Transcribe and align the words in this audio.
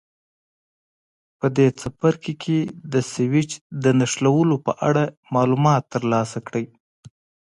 په 1.39 1.47
دې 1.55 1.67
څپرکي 1.79 2.33
کې 2.43 2.59
د 2.93 2.95
سویچ 3.11 3.51
د 3.83 3.85
نښلولو 3.99 4.55
په 4.65 4.71
اړه 4.87 5.03
معلومات 5.35 5.83
ترلاسه 5.93 6.39
کړئ. 6.47 6.65